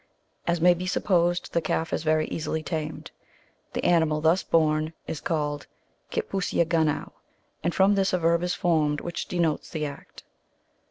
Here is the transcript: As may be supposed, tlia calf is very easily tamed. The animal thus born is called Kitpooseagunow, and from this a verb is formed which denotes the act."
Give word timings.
As 0.47 0.59
may 0.59 0.73
be 0.73 0.87
supposed, 0.87 1.53
tlia 1.53 1.63
calf 1.63 1.93
is 1.93 2.01
very 2.01 2.25
easily 2.29 2.63
tamed. 2.63 3.11
The 3.73 3.83
animal 3.85 4.19
thus 4.19 4.41
born 4.41 4.93
is 5.05 5.21
called 5.21 5.67
Kitpooseagunow, 6.09 7.11
and 7.63 7.75
from 7.75 7.93
this 7.93 8.11
a 8.11 8.17
verb 8.17 8.41
is 8.41 8.55
formed 8.55 8.99
which 9.01 9.27
denotes 9.27 9.69
the 9.69 9.85
act." 9.85 10.23